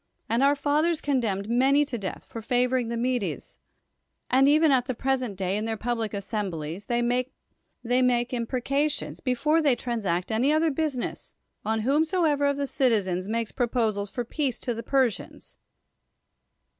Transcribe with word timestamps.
.Vnd 0.31 0.41
our 0.43 0.55
fathers 0.55 0.99
condemned 0.99 1.47
]nany 1.47 1.85
to 1.85 1.95
death 1.95 2.25
for 2.25 2.41
favoring 2.41 2.87
the 2.87 2.97
]\redes; 2.97 3.59
and 4.31 4.47
even 4.47 4.71
at 4.71 4.85
the 4.87 4.95
present 4.95 5.35
day, 5.37 5.55
in 5.55 5.65
their 5.65 5.77
public 5.77 6.11
assemblies, 6.11 6.85
they 6.87 7.03
make 7.03 7.35
imprecations, 8.33 9.19
before 9.19 9.61
they 9.61 9.75
transact 9.75 10.31
any 10.31 10.51
other 10.51 10.71
business, 10.71 11.35
on 11.63 11.81
whomsoever 11.81 12.45
of 12.47 12.57
the 12.57 12.65
citizens 12.65 13.27
makes 13.27 13.51
pro])osals 13.51 14.09
for 14.09 14.25
peace 14.25 14.57
to 14.57 14.73
the 14.73 14.81
Persians. 14.81 15.59